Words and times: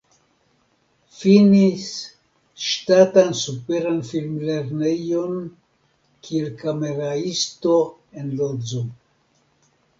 Finis 1.17 1.83
Ŝtatan 2.69 3.29
Superan 3.41 4.01
Film-Lernejon 4.09 5.37
kiel 6.29 6.51
kameraisto 6.65 7.79
en 8.23 8.37
Lodzo. 8.43 8.87